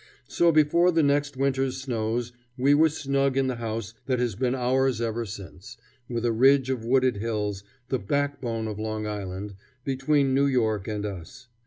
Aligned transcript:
So 0.27 0.51
before 0.51 0.91
the 0.91 1.03
next 1.03 1.37
winter's 1.37 1.77
snows 1.77 2.31
we 2.57 2.73
were 2.73 2.89
snug 2.89 3.37
in 3.37 3.45
the 3.45 3.57
house 3.57 3.93
that 4.07 4.17
has 4.17 4.33
been 4.33 4.55
ours 4.55 4.99
ever 4.99 5.25
since, 5.27 5.77
with 6.09 6.25
a 6.25 6.31
ridge 6.31 6.71
of 6.71 6.83
wooded 6.83 7.17
hills, 7.17 7.63
the 7.89 7.99
"backbone 7.99 8.67
of 8.67 8.79
Long 8.79 9.05
Island," 9.05 9.53
between 9.83 10.33
New 10.33 10.47
York 10.47 10.87
and 10.87 11.05
us. 11.05 11.49